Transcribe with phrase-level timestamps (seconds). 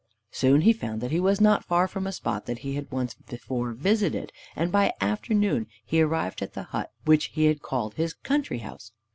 [0.31, 3.13] Soon he found that he was not far from a spot that he had once
[3.13, 8.57] before visited, and by afternoon he arrived at the hut which he called his country
[8.65, 8.93] house.